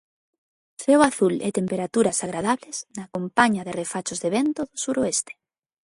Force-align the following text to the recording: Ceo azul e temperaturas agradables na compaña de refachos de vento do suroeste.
Ceo 0.81 0.99
azul 1.11 1.35
e 1.47 1.49
temperaturas 1.59 2.17
agradables 2.25 2.77
na 2.97 3.05
compaña 3.15 3.65
de 3.67 3.75
refachos 3.81 4.19
de 4.23 4.29
vento 4.37 4.61
do 4.69 4.75
suroeste. 4.83 5.33